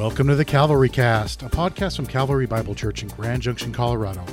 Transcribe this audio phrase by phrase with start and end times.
[0.00, 4.24] Welcome to the Calvary Cast, a podcast from Calvary Bible Church in Grand Junction, Colorado.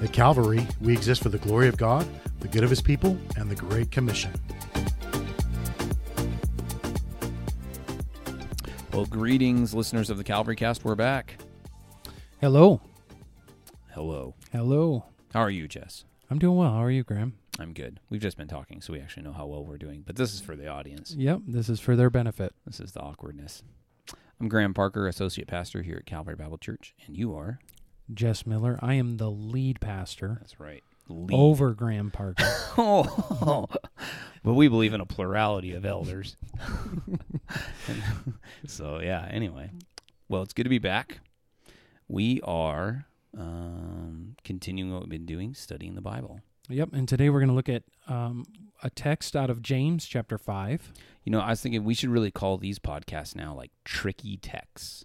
[0.00, 2.06] At Calvary, we exist for the glory of God,
[2.38, 4.30] the good of His people, and the Great Commission.
[8.92, 10.84] Well, greetings, listeners of the Calvary Cast.
[10.84, 11.38] We're back.
[12.40, 12.80] Hello.
[13.94, 14.36] Hello.
[14.52, 15.06] Hello.
[15.34, 16.04] How are you, Jess?
[16.30, 16.70] I'm doing well.
[16.70, 17.32] How are you, Graham?
[17.58, 17.98] I'm good.
[18.10, 20.04] We've just been talking, so we actually know how well we're doing.
[20.06, 21.16] But this is for the audience.
[21.18, 22.54] Yep, this is for their benefit.
[22.64, 23.64] This is the awkwardness.
[24.38, 27.58] I'm Graham Parker, Associate Pastor here at Calvary Bible Church, and you are?
[28.12, 28.78] Jess Miller.
[28.82, 30.84] I am the lead pastor That's right.
[31.08, 31.34] Lead.
[31.34, 32.44] over Graham Parker.
[32.78, 33.66] oh,
[34.42, 36.36] but we believe in a plurality of elders.
[38.66, 39.26] so yeah.
[39.30, 39.70] Anyway,
[40.28, 41.20] well, it's good to be back.
[42.06, 43.06] We are
[43.38, 46.40] um, continuing what we've been doing, studying the Bible.
[46.68, 48.44] Yep, and today we're going to look at um,
[48.82, 50.92] a text out of James chapter 5.
[51.24, 55.04] You know, I was thinking we should really call these podcasts now like tricky texts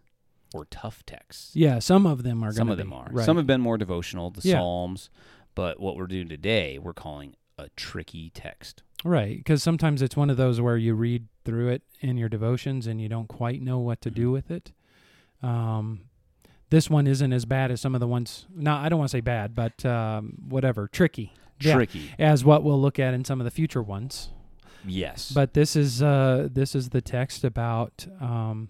[0.53, 1.55] or tough texts.
[1.55, 3.07] Yeah, some of them are Some of them are.
[3.11, 3.25] Right.
[3.25, 4.57] Some have been more devotional, the Yeah.
[4.57, 5.09] Psalms,
[5.55, 8.83] but what we're doing today, we're calling a tricky text.
[9.03, 12.85] right, because sometimes it's one of those where you read through it in your devotions
[12.85, 14.31] and you don't quite know what to do Mhm.
[14.33, 14.71] with it.
[15.41, 16.01] Um,
[16.69, 18.45] this one isn't as bad as some of the ones.
[18.55, 21.33] No, I don't want to say bad, but um, whatever, tricky.
[21.61, 21.75] Yeah.
[21.75, 22.11] Tricky.
[22.19, 24.29] As what we'll look at in some of the future ones.
[24.85, 25.31] Yes.
[25.31, 28.69] But this is uh, this is the text about um,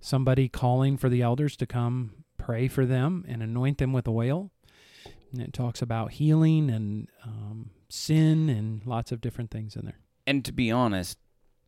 [0.00, 4.50] somebody calling for the elders to come pray for them and anoint them with oil.
[5.32, 9.98] And it talks about healing and um, sin and lots of different things in there.
[10.26, 11.18] and to be honest,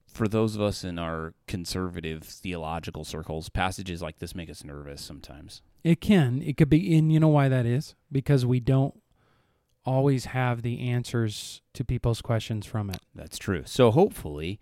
[0.06, 5.02] for those of us in our conservative theological circles, passages like this make us nervous
[5.02, 5.61] sometimes.
[5.84, 6.41] It can.
[6.42, 6.97] It could be.
[6.97, 7.94] And you know why that is?
[8.11, 8.94] Because we don't
[9.86, 12.98] always have the answers to people's questions from it.
[13.14, 13.63] That's true.
[13.64, 14.58] So hopefully,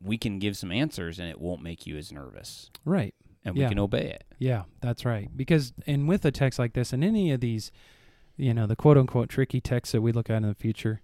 [0.00, 3.14] we can give some answers and it won't make you as nervous Right.
[3.44, 3.68] and we Yeah.
[3.68, 4.24] can obey it.
[4.38, 5.28] Yeah, that's right.
[5.36, 7.70] Because and with a text like this and any of these,
[8.36, 11.00] you know, the quote unquote tricky texts that we look at in the future,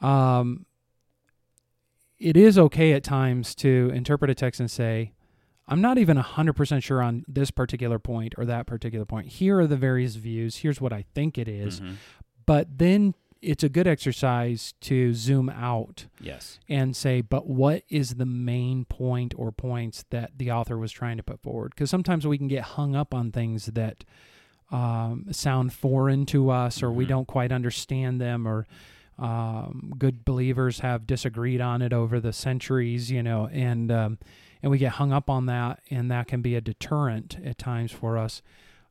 [0.00, 0.64] um
[2.18, 5.12] it is okay at times to interpret a text and say,
[5.68, 9.28] I'm not even 100% sure on this particular point or that particular point.
[9.28, 10.56] Here are the various views.
[10.56, 11.80] Here's what I think it is.
[11.80, 11.94] Mhm.
[12.48, 16.58] But then it's a good exercise to zoom out Yes.
[16.68, 21.18] and say, but what is the main point or points that the author was trying
[21.18, 21.72] to put forward?
[21.76, 24.02] Because sometimes we can get hung up on things that
[24.70, 27.08] um, sound foreign to us or we Mhm.
[27.08, 28.66] don't quite understand them or
[29.18, 34.18] um, good believers have disagreed on it over the centuries, you know, and um,
[34.62, 37.90] and we get hung up on that, and that can be a deterrent at times
[37.92, 38.42] for us.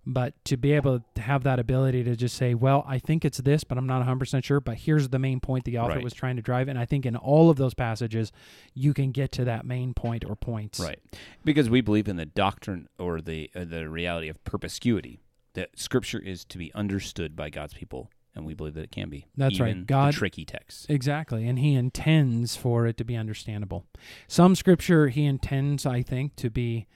[0.10, 3.40] But to be able to have that ability to just say, well, I think it's
[3.40, 6.04] this, but I'm not 100% sure, but here's the main point the author Right.
[6.04, 6.70] was trying to drive.
[6.70, 8.32] And I think in all of those passages,
[8.74, 10.80] you can get to that main point or points.
[10.80, 11.00] Right.
[11.44, 15.20] Because we believe in the doctrine or the uh, the reality of perspicuity
[15.56, 19.10] that scripture is to be understood by God's people and we believe that it can
[19.10, 19.26] be.
[19.36, 19.86] That's right.
[19.86, 20.86] God- tricky texts.
[20.88, 21.46] Exactly.
[21.50, 23.84] And he intends for it to be understandable.
[24.30, 26.88] Some scripture he intends, I think, to be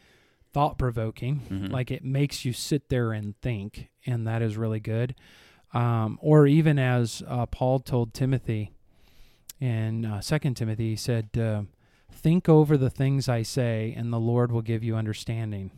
[0.54, 1.42] thought provoking.
[1.50, 1.72] Mhm.
[1.72, 5.16] Like it makes you sit there and think, and that is really good.
[5.74, 8.72] Um, or even as uh, Paul told Timothy
[9.60, 11.64] in uh, 2 Timothy, he said, uh,
[12.14, 15.72] Think over the things I say, and the Lord will give you understanding.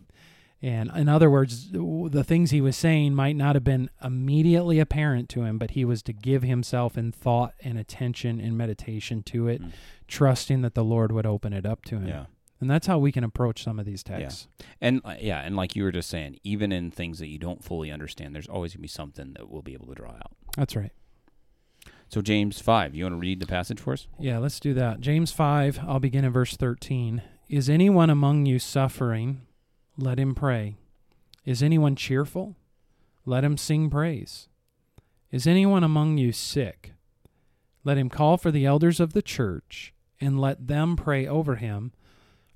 [0.63, 5.29] And in other words, the things he was saying might not have been immediately apparent
[5.29, 9.47] to him, but he was to give himself in thought and attention and meditation to
[9.49, 9.71] it, Mm.
[10.07, 12.07] trusting that the Lord would open it up to him.
[12.07, 12.25] Yeah.
[12.63, 14.47] And that's how we can approach some of these texts.
[14.79, 17.61] And uh, yeah, and like you were just saying, even in things that you don't
[17.61, 20.31] fully understand, there's always going to be something that we'll be able to draw out.
[20.55, 20.93] That's right.
[22.07, 24.07] So James 5, you want to read the passage for us?
[24.17, 25.01] Yeah, let's do that.
[25.01, 27.21] James 5, I'll begin in verse 13.
[27.49, 29.41] Is anyone among you suffering?
[29.97, 30.77] Let him pray.
[31.43, 32.55] Is anyone cheerful?
[33.25, 34.47] Let him sing praise.
[35.31, 36.93] Is anyone among you sick?
[37.83, 41.91] Let him call for the elders of the church, and let them pray over him,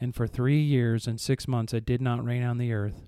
[0.00, 3.06] and for three years and six months it did not rain on the earth.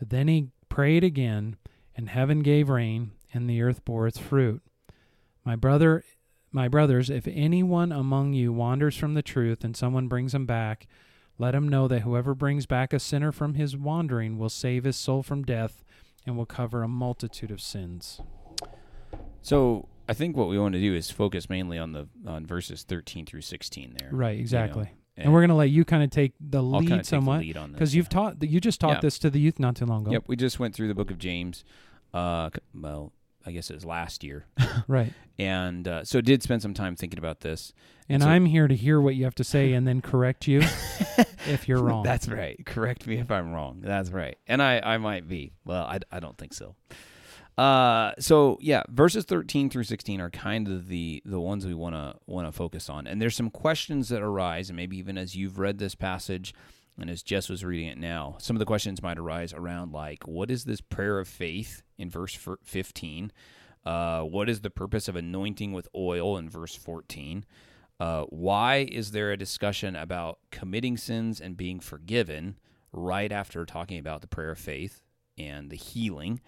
[0.00, 1.56] Then he prayed again,
[1.96, 4.62] and heaven gave rain, and the earth bore its fruit.
[5.44, 6.04] My brother
[6.54, 10.86] my brothers, if anyone among you wanders from the truth and someone brings him back,
[11.36, 14.96] Let him know that whoever brings back a sinner from his wandering will save his
[14.96, 15.82] soul from death
[16.24, 18.20] and will cover a multitude of sins.
[19.42, 22.84] So I think what we want to do is focus mainly on the on verses
[22.84, 24.10] 13 through 16 there.
[24.12, 24.44] Right, you
[24.86, 25.24] know, exactly.
[25.24, 27.72] and, we're going to let you kind of take the I'll lead take somewhat on
[27.72, 28.20] this, because you've yeah.
[28.20, 29.00] taught you just taught Yeah.
[29.00, 30.12] this to the youth not too long ago.
[30.12, 31.64] Yep, we just went through the book of James.
[32.12, 33.12] Uh, well,
[33.46, 34.46] I guess it was last year,
[34.88, 35.12] Right.
[35.38, 37.72] and uh, so did spend some time thinking about this.
[38.08, 40.60] And So- I'm here to hear what you have to say and then correct you
[41.46, 42.02] if you're wrong.
[42.04, 42.64] That's right.
[42.64, 43.80] Correct me if I'm wrong.
[43.82, 44.36] That's right.
[44.46, 45.52] And I, I might be.
[45.64, 46.74] Well, I, I don't think so.
[47.56, 51.94] Uh, so yeah, verses 13 through 16 are kind of the the ones we want
[51.94, 53.06] to want to focus on.
[53.06, 56.52] And there's some questions that arise, and maybe even as you've read this passage,
[56.98, 60.26] and as Jess was reading it now, some of the questions might arise around like,
[60.26, 63.32] what is this prayer of faith in verse 15?
[63.84, 67.44] Uh, what is the purpose of anointing with oil in verse 14?
[68.00, 72.58] Uh, why is there a discussion about committing sins and being forgiven
[72.92, 75.02] right after talking about the prayer of faith
[75.36, 76.40] and the healing?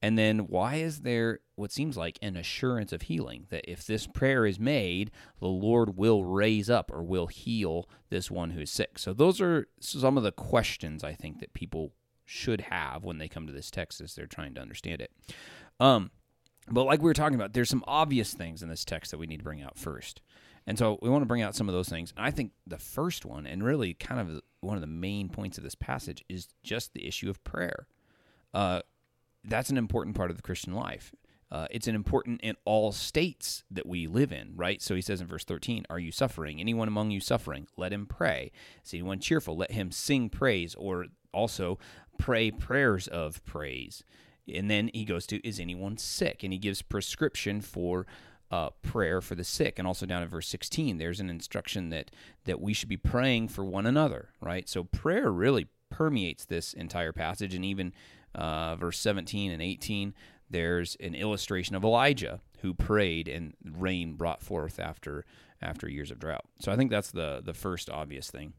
[0.00, 4.06] And then why is there what seems like an assurance of healing that if this
[4.06, 5.10] prayer is made,
[5.40, 8.98] the Lord will raise up or will heal this one who is sick?
[8.98, 11.92] So those are some of the questions I think that people
[12.24, 15.10] should have when they come to this text as they're trying to understand it.
[15.80, 16.10] Um,
[16.70, 19.26] but like we were talking about, there's some obvious things in this text that we
[19.26, 20.20] need to bring out first.
[20.66, 22.12] And so we want to bring out some of those things.
[22.16, 25.56] And I think the first one, and really kind of one of the main points
[25.56, 27.86] of this passage, is just the issue of prayer.
[28.52, 28.82] Uh,
[29.44, 31.12] that's an important part of the Christian life.
[31.50, 34.82] Uh, it's an important in all states that we live in, right?
[34.82, 36.60] So he says in verse 13, Are you suffering?
[36.60, 37.66] Anyone among you suffering?
[37.76, 38.52] Let him pray.
[38.84, 39.56] Is anyone cheerful?
[39.56, 41.78] Let him sing praise, or also
[42.18, 44.04] pray prayers of praise.
[44.52, 46.42] And then he goes to, Is anyone sick?
[46.42, 48.06] And he gives prescription for
[48.50, 49.78] uh, prayer for the sick.
[49.78, 52.10] And also down in verse 16, there's an instruction that,
[52.44, 54.68] that we should be praying for one another, right?
[54.68, 57.54] So prayer really permeates this entire passage.
[57.54, 57.92] And even
[58.34, 60.14] uh, verse 17 and 18,
[60.50, 65.24] there's an illustration of Elijah who prayed and rain brought forth after
[65.60, 66.44] after years of drought.
[66.60, 68.54] So I think that's the the first obvious thing.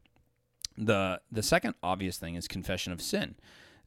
[0.76, 3.36] The the second obvious thing is confession of sin.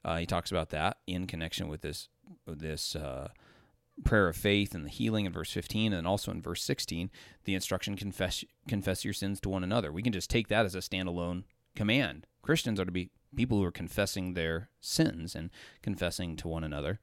[0.05, 2.09] Uh, he talks about that in connection with this
[2.45, 3.29] this uh,
[4.03, 7.11] prayer of faith and the healing in verse 15 and also in verse 16
[7.45, 10.73] the instruction confess confess your sins to one another we can just take that as
[10.73, 11.43] a standalone
[11.75, 15.49] command christians are to be people who are confessing their sins and
[15.81, 16.99] confessing to one another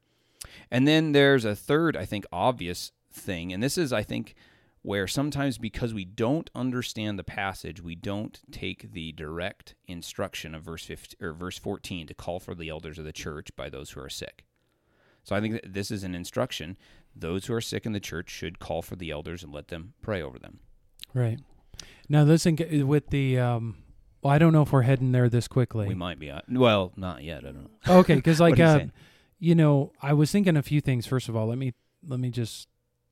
[0.70, 4.34] and then there's a third i think obvious thing and this is i think
[4.82, 10.62] where sometimes because we don't understand the passage we don't take the direct instruction of
[10.62, 13.90] verse 15 or verse 14 to call for the elders of the church by those
[13.90, 14.44] who are sick
[15.24, 16.76] so I think this is an instruction.
[17.14, 19.94] Those who are sick in the church should call for the elders and let them
[20.02, 20.60] pray over them.
[21.12, 21.40] Right.
[22.08, 22.56] Now listen
[22.86, 23.76] with the um
[24.22, 25.88] well I don't know if we're heading there this quickly.
[25.88, 26.32] We might be.
[26.48, 27.38] Well, not yet.
[27.38, 27.98] I don't know.
[27.98, 28.86] okay, cuz like you uh
[29.38, 31.46] you know, I was thinking a few things first of all.
[31.46, 31.74] Let me
[32.06, 32.68] let me just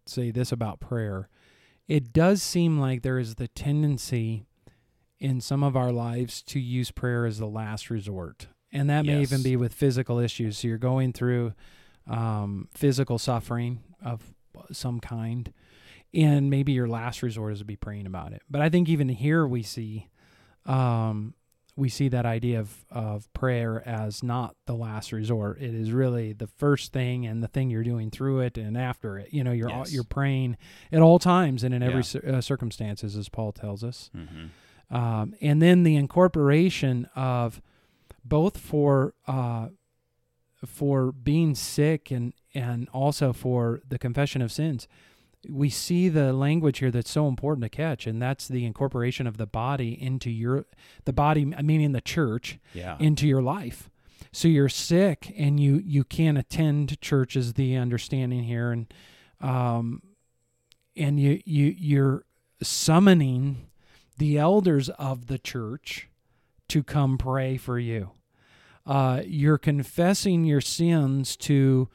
[0.07, 1.29] say this about prayer.
[1.87, 4.47] It does seem like there is the tendency
[5.19, 8.47] in some of our lives to use prayer as the last resort.
[8.71, 10.59] And that may even be with physical issues.
[10.59, 11.55] So you're going through
[12.07, 14.35] um, physical suffering of
[14.71, 15.53] some kind,
[16.13, 18.43] and maybe your last resort is to be praying about it.
[18.51, 20.09] But I think even here we see,
[20.69, 21.35] um,
[21.77, 25.61] we see that idea of of prayer as not the last resort.
[25.63, 29.17] It is really the first thing and the thing you're doing through it and after
[29.19, 29.33] it.
[29.33, 29.93] You know, you're all Yes.
[29.93, 30.57] you're praying
[30.91, 32.03] at all times and in every Yeah.
[32.03, 34.95] cir- uh, circumstances, as Paul tells us Mm-hmm.
[34.97, 37.63] um, and then the incorporation of
[38.25, 39.69] both for uh,
[40.67, 44.89] for being sick and and also for the confession of sins.
[45.49, 49.37] We see the language here that's so important to catch, and that's the incorporation of
[49.37, 50.67] the body into your
[51.05, 52.97] the body, meaning the church, Yeah.
[52.99, 53.89] into your life.
[54.33, 58.93] So you're sick and you you can't attend church is the understanding here, and
[59.41, 60.03] um,
[60.97, 62.25] and you you you're
[62.61, 63.69] summoning
[64.19, 66.09] the elders of the church
[66.69, 68.11] to come pray for you.
[68.85, 71.89] Uh, you're confessing your sins to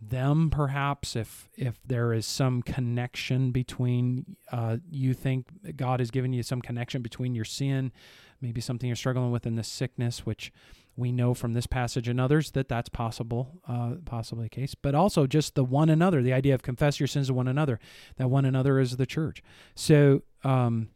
[0.00, 6.32] them, perhaps, if if there is some connection between uh, you think God has given
[6.32, 7.92] you some connection between your sin,
[8.40, 10.52] maybe something you're struggling with in this sickness, which
[10.96, 14.74] we know from this passage and others that that's possible, uh, possibly the case.
[14.74, 17.78] But also just the one another, the idea of confess your sins to one another.
[18.16, 19.42] That one another is the church.
[19.74, 20.88] So um,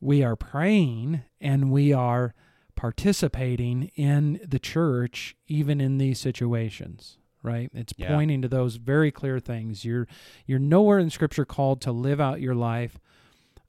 [0.00, 2.34] we are praying and we are
[2.74, 8.08] participating in the church even in these situations right it's Yeah.
[8.14, 10.06] pointing to those very clear things you're
[10.46, 12.98] you're nowhere in scripture called to live out your life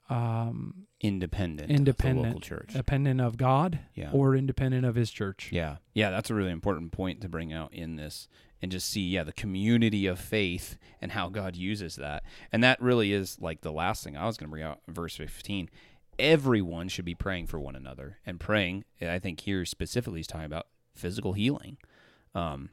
[0.08, 2.18] um independent, Independent.
[2.18, 2.72] of the local church.
[2.72, 4.10] Dependent of God Yeah.
[4.12, 5.50] or independent of His church.
[5.52, 5.76] Yeah.
[5.92, 8.26] Yeah, that's a really important point to bring out in this
[8.62, 12.24] and just see, yeah, the community of faith and how God uses that.
[12.50, 15.16] And that really is like the last thing I was going to bring out verse
[15.16, 15.68] 15.
[16.18, 18.16] Everyone should be praying for one another.
[18.24, 21.76] And praying, I think here specifically is talking about physical healing.
[22.34, 22.70] Um,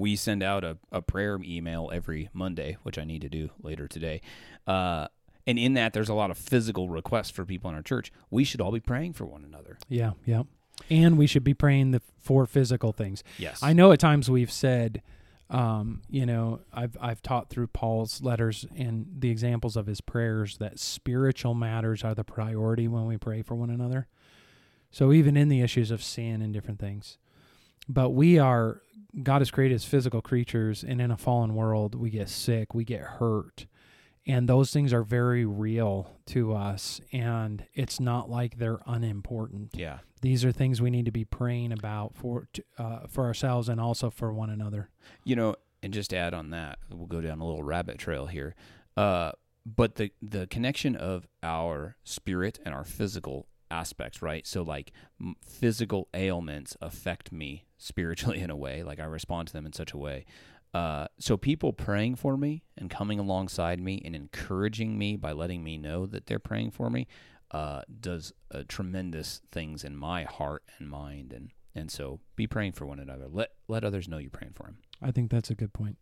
[0.00, 3.86] we send out a, a prayer email every Monday, which I need to do later
[3.86, 4.22] today.
[4.66, 5.08] Uh,
[5.46, 8.10] and in that, there's a lot of physical requests for people in our church.
[8.30, 9.78] We should all be praying for one another.
[9.88, 10.44] Yeah, yeah.
[10.88, 13.22] And we should be praying the, for physical things.
[13.38, 13.62] Yes.
[13.62, 15.02] I know at times we've said,
[15.50, 20.58] um, you know, I've I've taught through Paul's letters and the examples of his prayers
[20.58, 24.06] that spiritual matters are the priority when we pray for one another.
[24.92, 27.18] So even in the issues of sin and different things,
[27.88, 28.82] but we are
[29.22, 32.84] God has created as physical creatures, and in a fallen world, we get sick, we
[32.84, 33.66] get hurt,
[34.24, 37.00] and those things are very real to us.
[37.12, 39.98] And it's not like they're unimportant Yeah.
[40.22, 44.10] these are things we need to be praying about for uh, for ourselves and also
[44.10, 44.90] for one another.
[45.24, 48.26] You know, and just to add on that, we'll go down a little rabbit trail
[48.26, 48.54] here.
[48.96, 49.32] Uh,
[49.66, 54.46] but the the connection of our spirit and our physical aspects, right?
[54.46, 54.92] So like
[55.46, 59.92] physical ailments affect me spiritually in a way, like I respond to them in such
[59.92, 60.26] a way.
[60.72, 65.64] Uh, so people praying for me and coming alongside me and encouraging me by letting
[65.64, 67.08] me know that they're praying for me
[67.50, 72.72] uh, does uh, tremendous things in my heart and mind and and so be praying
[72.72, 73.26] for one another.
[73.28, 74.78] Let let others know you're praying for them.
[75.02, 75.98] I think that's a good point.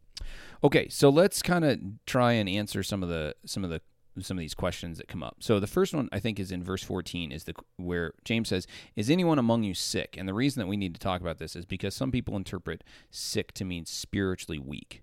[0.65, 3.81] Okay, so let's kind of try and answer some of the some of the
[4.21, 5.37] some of these questions that come up.
[5.41, 8.67] So the first one I think is in verse 14 is the where James says,
[8.97, 11.55] "Is anyone among you sick?" And the reason that we need to talk about this
[11.55, 15.03] is because some people interpret sick to mean spiritually weak.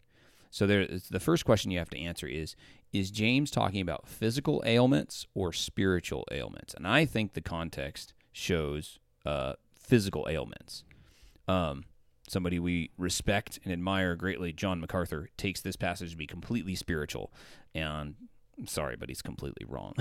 [0.51, 2.55] So there the first question you have to answer is
[2.93, 6.73] is James talking about physical ailments or spiritual ailments?
[6.73, 10.83] And I think the context shows uh, physical ailments.
[11.47, 11.83] Um,
[12.27, 17.31] somebody we respect and admire greatly, John MacArthur, takes this passage to be completely spiritual.
[17.73, 18.15] And
[18.57, 19.93] I'm sorry, but he's completely wrong.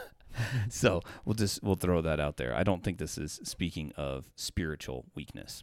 [0.68, 2.54] so we'll just we'll throw that out there.
[2.54, 5.62] I don't think this is speaking of spiritual weakness.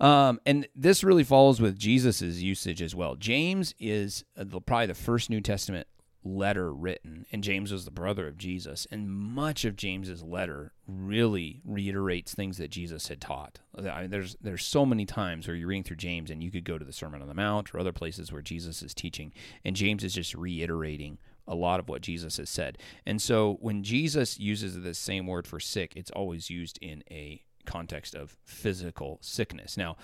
[0.00, 3.16] Um, and this really follows with Jesus's usage as well.
[3.16, 5.88] James is uh, probably the first New Testament
[6.36, 8.86] letter written, and James was the brother of Jesus.
[8.90, 13.60] And much of James's letter really reiterates things that Jesus had taught.
[13.76, 16.64] I mean, there's there's so many times where you're reading through James, and you could
[16.64, 19.32] go to the Sermon on the Mount or other places where Jesus is teaching,
[19.64, 22.78] and James is just reiterating a lot of what Jesus has said.
[23.06, 27.42] And so when Jesus uses the same word for sick, it's always used in a
[27.64, 29.76] context of physical sickness.
[29.76, 29.96] Now,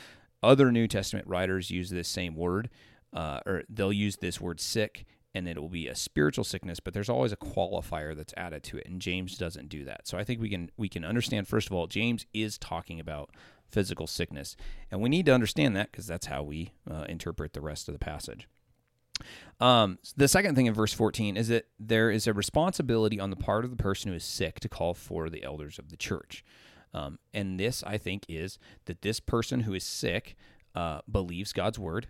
[0.42, 2.70] other New Testament writers use this same word,
[3.12, 6.80] uh, or they'll use this word sick, and it will be a spiritual sickness.
[6.80, 10.06] But there's always a qualifier that's added to it, and James doesn't do that.
[10.06, 13.30] So I think we can we can understand first of all, James is talking about
[13.70, 14.56] physical sickness,
[14.90, 17.94] and we need to understand that because that's how we uh, interpret the rest of
[17.94, 18.48] the passage.
[19.60, 23.36] Um, the second thing in verse 14 is that there is a responsibility on the
[23.36, 26.44] part of the person who is sick to call for the elders of the church.
[26.92, 30.36] Um, and this, I think, is that this person who is sick
[30.74, 32.08] uh, believes God's word,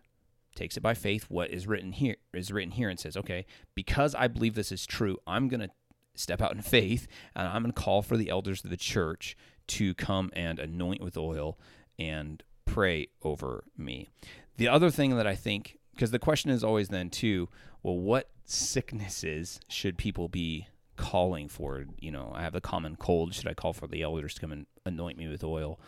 [0.54, 1.26] takes it by faith.
[1.28, 4.86] What is written here is written here and says, okay, because I believe this is
[4.86, 5.70] true, I'm going to
[6.14, 9.36] step out in faith and I'm going to call for the elders of the church
[9.66, 11.58] to come and anoint with oil
[11.98, 14.08] and pray over me.
[14.56, 17.48] The other thing that I think, because the question is always then too,
[17.82, 21.84] well, what sicknesses should people be calling for?
[21.98, 23.34] You know, I have a common cold.
[23.34, 25.80] Should I call for the elders to come and anoint me with oil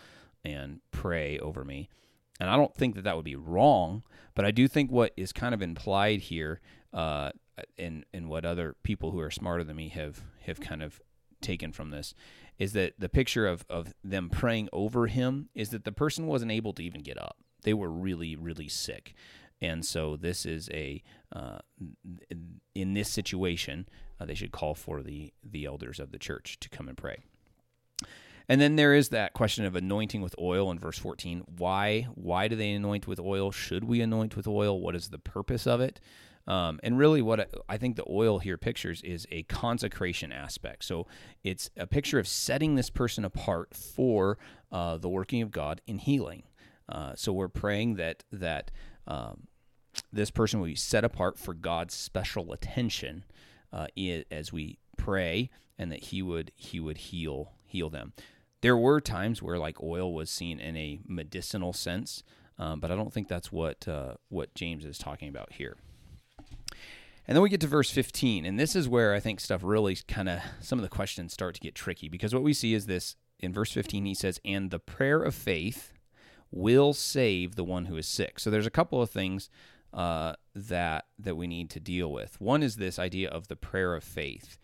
[0.45, 1.89] and pray over me?
[2.39, 4.03] And I don't think that that would be wrong,
[4.35, 6.61] but I do think what is kind of implied here,
[6.93, 7.31] uh,
[7.79, 11.01] and and what other people who are smarter than me have have kind of
[11.41, 12.15] taken from this,
[12.59, 16.53] is that the picture of of them praying over him is that the person wasn't
[16.53, 19.15] able to even get up; they were really really sick,
[19.61, 21.03] and so this is a
[21.35, 21.59] uh,
[22.75, 23.89] in this situation
[24.21, 27.25] uh, they should call for the the elders of the church to come and pray.
[28.49, 31.45] And then there is that question of anointing with oil in verse 14.
[31.59, 33.51] Why why do they anoint with oil?
[33.51, 34.81] Should we anoint with oil?
[34.81, 36.01] What is the purpose of it?
[36.47, 40.85] Um, and really, what I think the oil here pictures is a consecration aspect.
[40.85, 41.07] So
[41.43, 44.39] it's a picture of setting this person apart for
[44.71, 46.45] uh, the working of God in healing.
[46.89, 48.71] Uh, so we're praying that that
[49.09, 49.49] um,
[50.13, 53.25] this person will be set apart for God's special attention
[53.73, 53.89] uh,
[54.31, 58.13] as we pray, and that He would He would heal heal them.
[58.63, 62.23] There were times where like oil was seen in a medicinal sense,
[62.59, 65.77] um, but I don't think that's what uh, what James is talking about here.
[67.29, 69.97] And then we get to verse 15, and this is where I think stuff really
[70.07, 72.87] kind of some of the questions start to get tricky because what we see is
[72.87, 75.93] this in verse 15 he says, "And the prayer of faith
[76.51, 79.51] will save the one who is sick." So there's a couple of things
[79.93, 82.41] uh, that that we need to deal with.
[82.41, 84.57] One is this idea of the prayer of faith,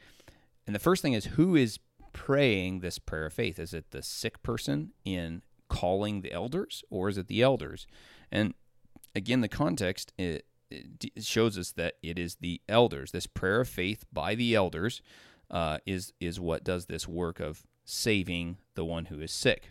[0.66, 1.78] and the first thing is who is
[2.12, 3.58] praying this prayer of faith?
[3.58, 7.86] Is it the sick person in calling the elders, or is it the elders?
[8.30, 8.54] And
[9.14, 13.12] again, the context it, it shows us that it is the elders.
[13.12, 15.02] This prayer of faith by the elders
[15.50, 19.70] uh, is is what does this work of saving the one who is sick.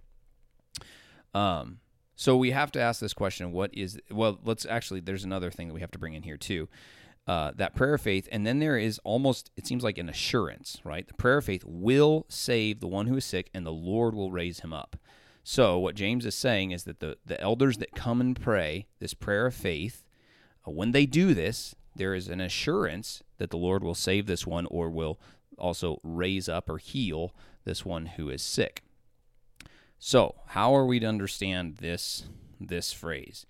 [1.34, 1.80] Um,
[2.16, 4.00] so we have to ask this question: What is?
[4.12, 5.00] Well, let's actually.
[5.00, 6.70] There's another thing that we have to bring in here too.
[7.28, 10.82] Uh, that prayer of faith, and then there is almost, it seems like an assurance,
[10.84, 11.08] right?
[11.08, 14.32] The prayer of faith will save the one who is sick, and the Lord will
[14.32, 14.98] raise him up.
[15.44, 19.14] So, what James is saying is that the, the elders that come and pray this
[19.14, 20.04] prayer of faith,
[20.68, 24.46] uh, when they do this, there is an assurance that the Lord will save this
[24.46, 25.20] one or will
[25.58, 27.36] also raise up or heal
[27.66, 28.84] this one who is sick.
[30.00, 32.24] So, how are we to understand this
[32.60, 33.46] this phrase?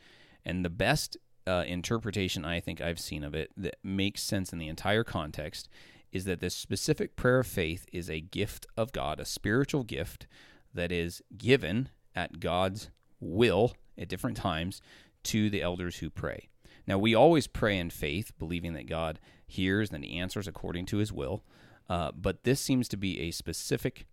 [0.46, 1.18] And the best
[1.48, 5.70] uh, interpretation I think I've seen of it that makes sense in the entire context
[6.12, 10.28] is that this specific prayer of faith is a gift of God, a spiritual gift
[10.74, 14.82] that is given at God's will at different times
[15.24, 16.50] to the elders who pray.
[16.88, 20.98] Now, we always pray in faith, believing that God hears and he answers according to
[20.98, 21.44] his will,
[21.90, 24.06] uh, but this seems to be a specific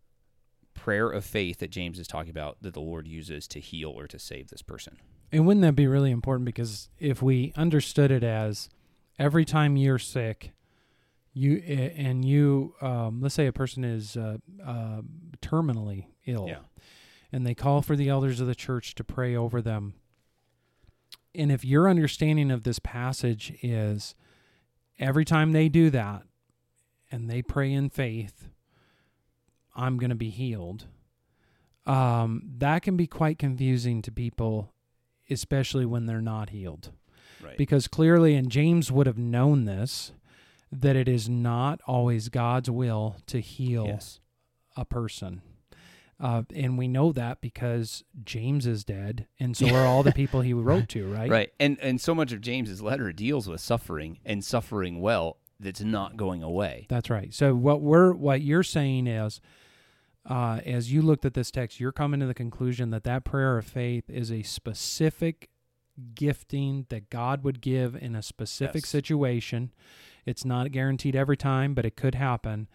[0.75, 4.07] prayer of faith that James is talking about that the Lord uses to heal or
[4.07, 4.99] to save this person.
[5.31, 6.47] And wouldn't that be really important?
[6.47, 8.69] Because if we understood it as
[9.19, 10.53] every time you're sick,
[11.35, 15.03] you and you, um, let's say a person is uh, uh,
[15.43, 16.61] terminally ill, Yeah.
[17.31, 19.95] and they call for the elders of the church to pray over them.
[21.35, 24.15] And if your understanding of this passage is
[24.99, 26.23] every time they do that
[27.13, 28.49] and they pray in faith,
[29.77, 30.87] I'm going to be healed.
[31.87, 34.73] Um, that can be quite confusing to people,
[35.31, 36.93] especially when they're not healed.
[37.43, 37.57] Right.
[37.57, 40.13] Because clearly, and James would have known this,
[40.73, 44.21] that it is not always God's will to heal yes.
[44.77, 45.43] a person.
[46.21, 50.41] Uh, and we know that because James is dead, and so are all the people
[50.41, 51.31] he wrote to, right?
[51.31, 51.53] Right.
[51.61, 56.17] And and so much of James's letter deals with suffering and suffering well that's not
[56.17, 56.87] going away.
[56.89, 57.33] That's right.
[57.33, 59.41] So what we're what you're saying is,
[60.29, 63.57] uh, as you looked at this text, you're coming to the conclusion that that prayer
[63.59, 65.49] of faith is a specific
[66.15, 68.89] gifting that God would give in a specific Yes.
[68.89, 69.73] situation.
[70.27, 72.69] It's not guaranteed every time, but it could happen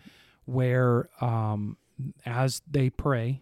[0.46, 1.78] where um,
[2.26, 3.42] as they pray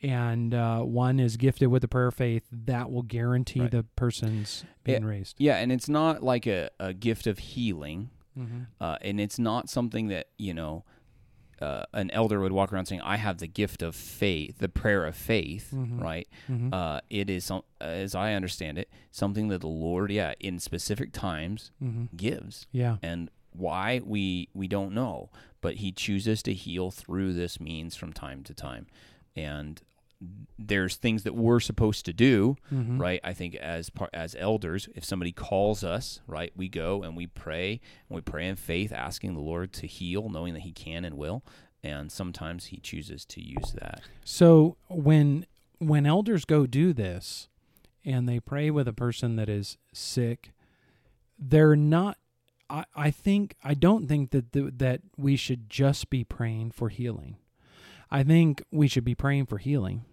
[0.00, 3.70] and uh, one is gifted with the prayer of faith, that will guarantee Right.
[3.72, 5.36] the person's being raised.
[5.38, 8.10] Yeah, and it's not like a, a gift of healing.
[8.38, 8.60] Mm-hmm.
[8.80, 10.84] Uh, and it's not something that, you know,
[11.60, 15.04] uh, an elder would walk around saying, I have the gift of faith, the prayer
[15.04, 16.00] of faith, Mhm.
[16.00, 16.28] right?
[16.48, 16.72] Mm-hmm.
[16.72, 21.70] Uh, it is, as I understand it, something that the Lord, yeah, in specific times
[21.82, 22.14] mm-hmm.
[22.16, 22.66] gives.
[22.72, 22.96] Yeah.
[23.02, 28.12] And why we we don't know, but he chooses to heal through this means from
[28.12, 28.86] time to time.
[29.34, 29.80] And
[30.58, 32.98] there's things that we're supposed to do, Mm-hmm.
[33.00, 33.20] right?
[33.22, 37.26] I think as par- as elders, if somebody calls us, right, we go and we
[37.28, 41.04] pray and we pray in faith, asking the Lord to heal, knowing that He can
[41.04, 41.44] and will.
[41.84, 44.00] And sometimes He chooses to use that.
[44.24, 45.46] So when
[45.78, 47.48] when elders go do this
[48.04, 50.50] and they pray with a person that is sick,
[51.38, 52.18] they're not
[52.68, 56.88] I, I think I don't think that the, that we should just be praying for
[56.88, 57.36] healing.
[58.10, 60.04] I think we should be praying for healing.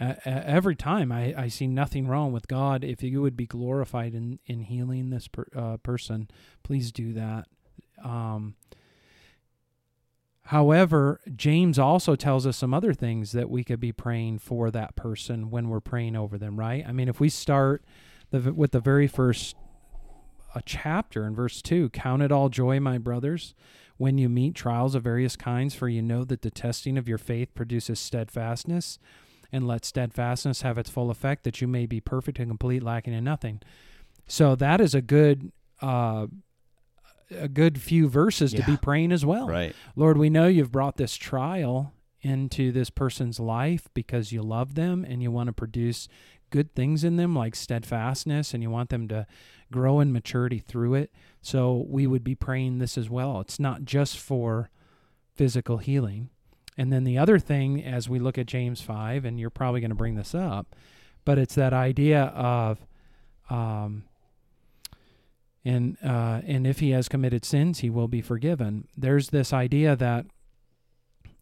[0.00, 2.84] Uh, every time I, I see nothing wrong with God.
[2.84, 6.28] If you would be glorified in, in healing this per, uh, person,
[6.62, 7.46] please do that.
[8.04, 8.54] Um,
[10.48, 14.96] However, James also tells us some other things that we could be praying for that
[14.96, 16.82] person when we're praying over them, right?
[16.88, 17.84] I mean, if we start
[18.30, 19.56] the, with the very first
[20.54, 23.54] a chapter in verse 2 Count it all joy, my brothers,
[23.98, 27.18] when you meet trials of various kinds, for you know that the testing of your
[27.18, 28.98] faith produces steadfastness,
[29.52, 33.12] and let steadfastness have its full effect, that you may be perfect and complete, lacking
[33.12, 33.60] in nothing.
[34.26, 35.52] So that is a good.
[35.82, 36.26] Uh,
[37.30, 39.46] a good few verses to be praying as well.
[39.46, 39.76] Right.
[39.94, 45.04] Lord, we know you've brought this trial into this person's life because you love them
[45.04, 46.08] and you want to produce
[46.50, 49.26] good things in them like steadfastness and you want them to
[49.70, 51.12] grow in maturity through it.
[51.42, 53.40] So we would be praying this as well.
[53.40, 54.70] It's not just for
[55.34, 56.30] physical healing.
[56.76, 59.90] And then the other thing as we look at James 5 and you're probably going
[59.90, 60.74] to bring this up,
[61.24, 62.86] but it's that idea of
[63.50, 64.04] um
[65.64, 68.88] and uh, and if he has committed sins, he will be forgiven.
[68.96, 70.24] There's this idea that,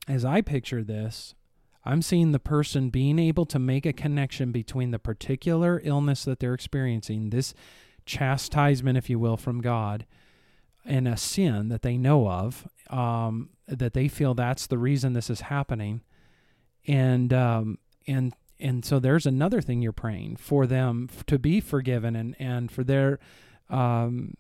[0.09, 1.35] as I picture this,
[1.87, 6.41] I'm seeing the person being able to make a connection between the particular illness that
[6.41, 7.55] they're experiencing, this
[8.05, 10.05] chastisement, if you will, from God,
[10.85, 15.31] and a sin that they know of, um, that they feel that's the reason this
[15.31, 16.03] is happening,
[16.87, 22.17] and um, and and so there's another thing you're praying for them to be forgiven
[22.17, 23.19] and and for their
[23.69, 24.35] um,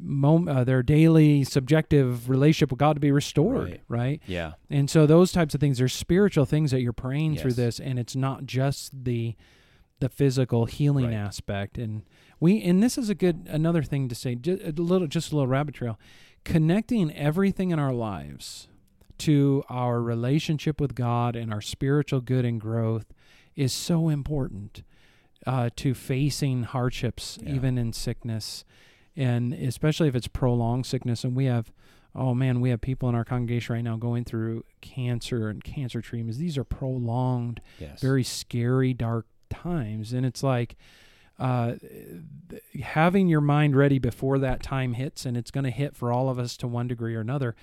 [0.00, 3.80] mom, uh, their daily subjective relationship with God to be restored, Right.
[3.88, 4.22] right?
[4.26, 4.52] Yeah.
[4.70, 7.98] And so those types of things are spiritual things that you're praying through this, and
[7.98, 9.36] it's not just the
[10.00, 11.14] the physical healing Right.
[11.14, 11.78] aspect.
[11.78, 12.02] And
[12.40, 15.36] we and this is a good another thing to say, just a little just a
[15.36, 15.96] little rabbit trail,
[16.44, 18.66] connecting everything in our lives
[19.18, 23.06] to our relationship with God and our spiritual good and growth
[23.54, 24.82] is so important
[25.46, 27.54] uh, to facing hardships, Yeah.
[27.54, 28.64] even in sickness,
[29.16, 31.24] and especially if it's prolonged sickness.
[31.24, 31.72] And we have,
[32.14, 36.00] oh man, we have people in our congregation right now going through cancer and cancer
[36.00, 36.38] treatments.
[36.38, 38.00] These are prolonged, Yes.
[38.00, 40.76] very scary, dark times, and it's like.
[41.38, 41.74] Uh,
[42.82, 46.28] having your mind ready before that time hits, and it's going to hit for all
[46.28, 47.56] of us to one degree or another.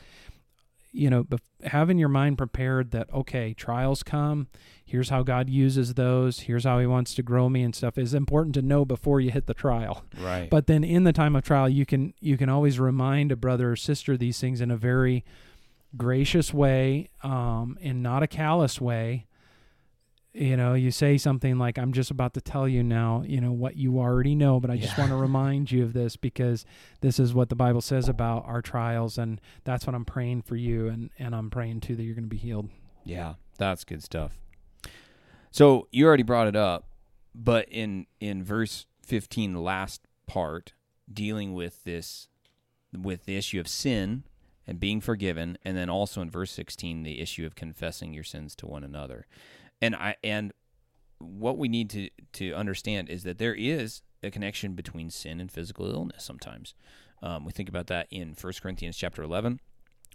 [0.91, 1.25] You know,
[1.63, 4.47] having your mind prepared that okay, trials come,
[4.85, 8.13] here's how God uses those, here's how He wants to grow me and stuff is
[8.13, 10.03] important to know before you hit the trial.
[10.19, 10.49] right.
[10.49, 13.71] But then in the time of trial, you can you can always remind a brother
[13.71, 15.23] or sister these things in a very
[15.95, 19.27] gracious way, um, and not a callous way.
[20.31, 23.51] You know, you say something like, "I'm just about to tell you now, you know
[23.51, 26.65] what you already know, but I just want to remind you of this because
[27.01, 30.55] this is what the Bible says about our trials, and that's what I'm praying for
[30.55, 32.69] you, and and I'm praying too that you're going to be healed."
[33.03, 34.37] Yeah, that's good stuff.
[35.49, 36.89] So you already brought it up,
[37.33, 40.73] but in in verse fifteen, the last part,
[41.11, 42.27] dealing with this
[42.95, 44.25] with the issue of sin
[44.67, 48.55] and being forgiven, and then also in verse sixteen, the issue of confessing your sins
[48.57, 49.25] to one another.
[49.81, 50.53] And I and
[51.19, 55.51] what we need to to understand is that there is a connection between sin and
[55.51, 56.23] physical illness.
[56.23, 56.73] Sometimes
[57.21, 59.59] um, we think about that in 1 Corinthians chapter eleven,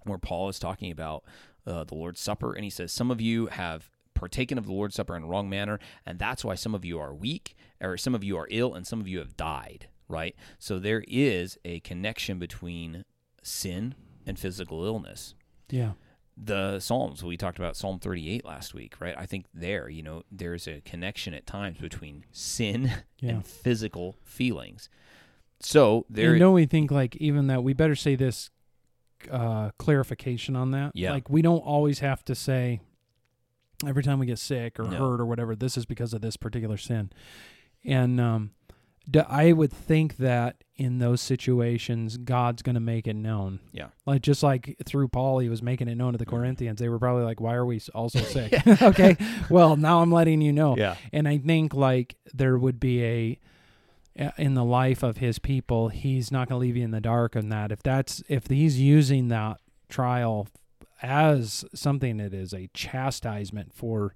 [0.04, 1.24] where Paul is talking about
[1.66, 4.94] uh, the Lord's Supper, and he says, Some of you have partaken of the Lord's
[4.94, 8.14] Supper in a wrong manner, and that's why some of you are weak, or some
[8.14, 10.34] of you are ill, and some of you have died, right?
[10.58, 13.04] So there is a connection between
[13.42, 13.94] sin
[14.26, 15.34] and physical illness.
[15.70, 15.92] Yeah.
[16.36, 19.14] The Psalms, we talked about Psalm 38 last week, right?
[19.16, 23.30] I think there, you know, there's a connection at times between sin Yeah.
[23.30, 24.88] and physical feelings.
[25.60, 28.50] So there, you know, we think like even that we better say this
[29.30, 30.90] uh, clarification on that.
[30.94, 31.12] Yeah.
[31.12, 32.80] Like we don't always have to say
[33.86, 34.98] every time we get sick or No.
[35.10, 37.10] hurt or whatever, this is because of this particular sin.
[37.84, 38.50] And um,
[39.28, 43.60] I would think that in those situations, God's going to make it known.
[43.72, 43.88] Yeah.
[44.06, 46.80] Like just like through Paul, he was making it known to the Corinthians.
[46.80, 49.16] They were probably like, "Why are we also sick?" okay.
[49.50, 50.76] Well, now I'm letting you know.
[50.76, 53.40] yeah, And I think like there would be a
[54.38, 57.34] in the life of his people, he's not going to leave you in the dark
[57.34, 57.72] on that.
[57.72, 60.48] If that's if he's using that trial
[61.02, 64.14] as something that is a chastisement for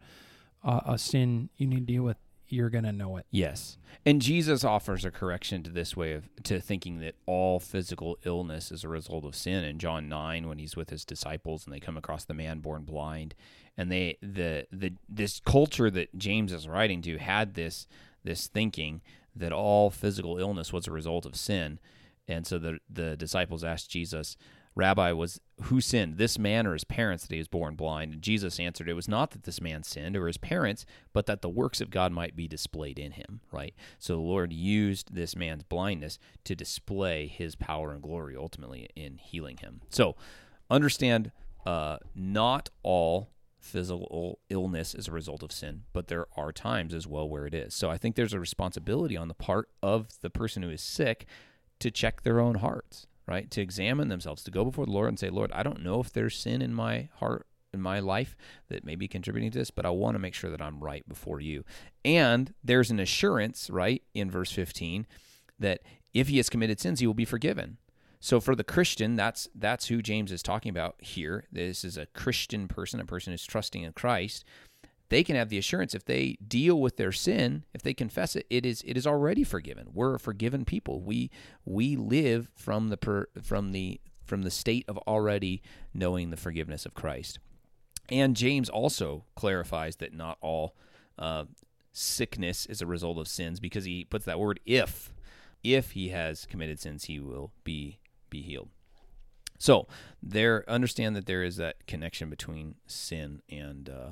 [0.65, 2.17] uh, a sin you need to deal with,
[2.49, 3.27] you're going to know it.
[3.31, 3.79] Yes.
[4.07, 8.71] And Jesus offers a correction to this way of to thinking that all physical illness
[8.71, 9.65] is a result of sin.
[9.65, 12.85] In John 9 when he's with his disciples and they come across the man born
[12.85, 13.35] blind
[13.77, 17.87] and they the the this culture that James is writing to had this
[18.25, 19.01] this thinking
[19.35, 21.79] that all physical illness was a result of sin.
[22.27, 24.37] And so the the disciples asked Jesus,
[24.79, 28.13] Rabbi, was who sinned, this man or his parents, that he was born blind?
[28.13, 31.43] And Jesus answered, It was not that this man sinned or his parents, but that
[31.43, 33.75] the works of God might be displayed in him, right?
[33.99, 39.19] So the Lord used this man's blindness to display his power and glory ultimately in
[39.19, 39.81] healing him.
[39.91, 40.15] So
[40.71, 41.33] understand
[41.67, 47.07] uh, not all physical illness is a result of sin, but there are times as
[47.07, 47.75] well where it is.
[47.75, 51.27] So I think there's a responsibility on the part of the person who is sick
[51.81, 53.51] to check their own hearts, right?
[53.51, 56.13] To examine themselves, to go before the Lord and say, Lord, I don't know if
[56.13, 58.35] there's sin in my heart, in my life
[58.69, 61.07] that may be contributing to this, but I want to make sure that I'm right
[61.09, 61.65] before you.
[62.05, 65.07] And there's an assurance, right, in verse 15,
[65.59, 65.83] that
[66.15, 67.77] if he has committed sins, he will be forgiven.
[68.21, 71.45] So for the Christian, that's that's who James is talking about here.
[71.53, 74.45] This is a Christian person, a person who's trusting in Christ.
[75.11, 78.47] They can have the assurance if they deal with their sin, if they confess it,
[78.51, 79.89] it is it is already forgiven.
[79.93, 81.01] We're a forgiven people.
[81.01, 81.31] We
[81.65, 85.63] we live from the per, from the from the state of already
[85.95, 87.39] knowing the forgiveness of Christ.
[88.11, 90.75] And James also clarifies that not all
[91.19, 91.45] uh,
[91.93, 95.13] sickness is a result of sins because he puts that word if
[95.65, 97.99] if he has committed sins, he will be
[98.31, 98.69] be healed.
[99.59, 99.89] So
[100.23, 104.11] there, understand that there is that connection between sin and uh,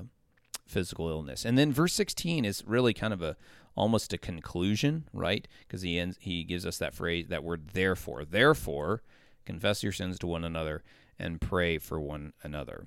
[0.66, 1.44] physical illness.
[1.44, 3.36] And then verse 16 is really kind of a
[3.76, 5.46] almost a conclusion, right?
[5.66, 8.24] Because he ends, he gives us that phrase, that word therefore.
[8.24, 9.02] Therefore,
[9.44, 10.82] confess your sins to one another
[11.18, 12.86] and pray for one another.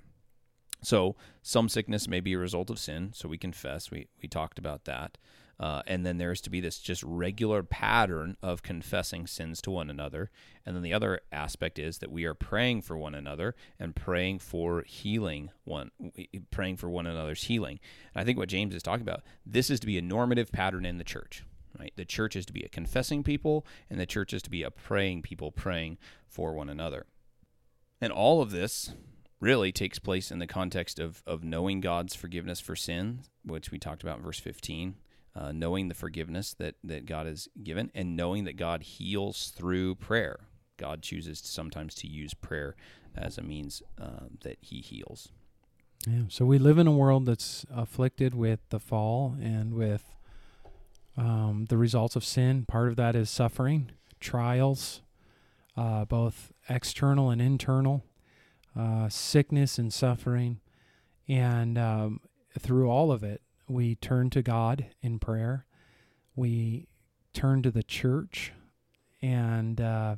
[0.81, 3.91] So some sickness may be a result of sin, so we confess.
[3.91, 5.17] We we talked about that.
[5.59, 9.89] Uh, and then there's to be this just regular pattern of confessing sins to one
[9.89, 10.31] another.
[10.65, 14.39] And then the other aspect is that we are praying for one another and praying
[14.39, 15.91] for healing one,
[16.49, 17.79] praying for one another's healing.
[18.13, 20.85] And I think what James is talking about, this is to be a normative pattern
[20.85, 21.43] in the church.
[21.77, 21.93] Right?
[21.95, 24.71] The church is to be a confessing people, and the church is to be a
[24.71, 27.05] praying people, praying for one another.
[28.01, 28.93] And all of this
[29.39, 33.79] really takes place in the context of, of knowing God's forgiveness for sin, which we
[33.79, 34.95] talked about in verse 15,
[35.35, 39.95] uh, knowing the forgiveness that, that God has given, and knowing that God heals through
[39.95, 40.39] prayer.
[40.77, 42.75] God chooses sometimes to use prayer
[43.15, 45.29] as a means uh, that He heals.
[46.07, 46.23] Yeah.
[46.29, 50.15] So we live in a world that's afflicted with the fall and with
[51.17, 52.65] um, the results of sin.
[52.65, 55.01] Part of that is suffering, trials,
[55.75, 58.05] uh, both external and internal,
[58.77, 60.61] uh, sickness and suffering.
[61.27, 62.21] And um,
[62.57, 65.65] through all of it, we turn to God in prayer.
[66.35, 66.87] We
[67.33, 68.51] turn to the church,
[69.21, 70.15] and uh,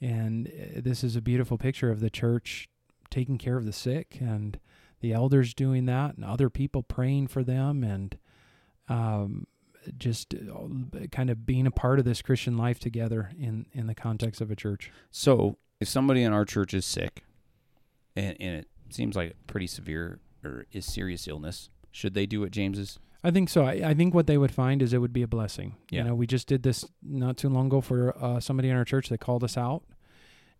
[0.00, 2.68] and uh, this is a beautiful picture of the church
[3.10, 4.58] taking care of the sick and
[5.00, 8.18] the elders doing that, and other people praying for them, and
[8.88, 9.46] um,
[9.98, 13.94] just uh, kind of being a part of this Christian life together in in the
[13.94, 14.90] context of a church.
[15.10, 17.24] So, if somebody in our church is sick,
[18.16, 22.50] and, and it seems like pretty severe or is serious illness, should they do what
[22.50, 22.98] James is?
[23.22, 23.64] I think so.
[23.64, 25.76] I, I think what they would find is it would be a blessing.
[25.90, 26.02] Yeah.
[26.02, 28.84] You know, we just did this not too long ago for uh, somebody in our
[28.84, 29.82] church that called us out,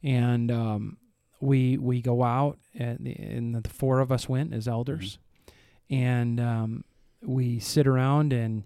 [0.03, 0.99] and um,
[1.41, 5.19] we we go out and, and the four of us went as elders,
[5.91, 6.03] mm-hmm.
[6.03, 6.85] and um,
[7.23, 8.65] we sit around and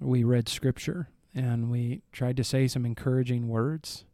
[0.00, 4.04] we read scripture and we tried to say some encouraging words.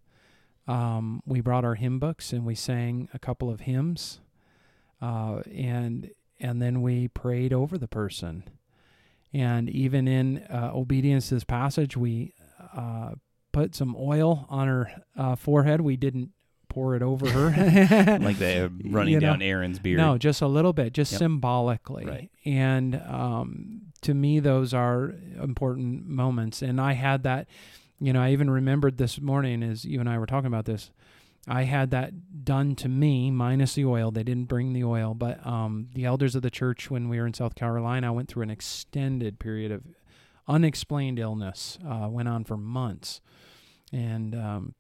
[0.67, 4.21] Um, we brought our hymn books and we sang a couple of hymns,
[5.01, 8.45] uh, and and then we prayed over the person.
[9.33, 12.35] And even in uh, obedience to this passage, we
[12.77, 13.13] uh,
[13.53, 15.81] put some oil on her uh, forehead.
[15.81, 16.31] We didn't
[16.75, 19.99] pour it over her, like they running you know, down Aaron's beard.
[19.99, 21.21] No, just a little bit, just yep.
[21.21, 22.05] symbolically.
[22.05, 22.31] Right.
[22.45, 26.63] And um, to me, those are important moments.
[26.63, 27.47] And I had that,
[28.01, 30.91] you know, I even remembered this morning as you and I were talking about this.
[31.47, 34.11] I had that done to me minus the oil.
[34.11, 37.27] They didn't bring the oil, but um, the elders of the church, when we were
[37.27, 39.83] in South Carolina, I went through an extended period of
[40.49, 41.79] unexplained illness.
[41.87, 43.21] Uh, went on for months,
[43.93, 44.75] and um,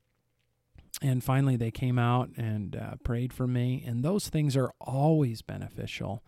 [1.02, 3.84] and finally they came out and uh, prayed for me.
[3.86, 6.22] And those things are always beneficial.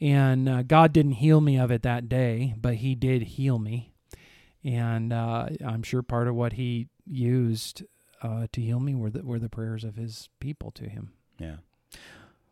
[0.00, 3.92] And uh, God didn't heal me of it that day, but He did heal me.
[4.64, 7.82] And uh, I'm sure part of what He used
[8.22, 11.12] uh, to heal me were the, were the prayers of his people to him.
[11.38, 11.56] Yeah.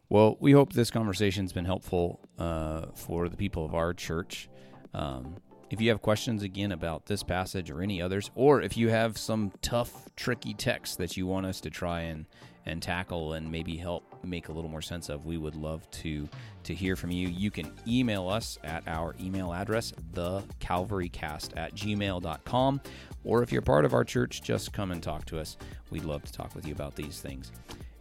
[0.09, 4.49] Well, we hope this conversation's been helpful uh, for the people of our church.
[4.95, 5.37] Um,
[5.71, 9.19] if you have questions again about this passage or any others, or if you have
[9.19, 12.25] some tough, tricky text that you want us to try and,
[12.69, 16.29] and tackle and maybe help make a little more sense of, we would love to
[16.65, 17.29] to hear from you.
[17.29, 22.81] You can email us at our email address, thecalvarycast at gmail.com.
[23.25, 25.57] Or if you're part of our church, just come and talk to us.
[25.91, 27.53] We'd love to talk with you about these things.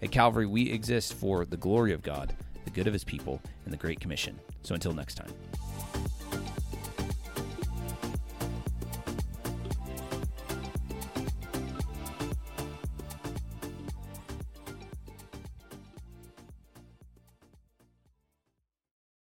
[0.02, 3.74] At Calvary, we exist for the glory of God, the good of his people, and
[3.74, 4.38] the Great Commission.
[4.64, 5.34] So until next time.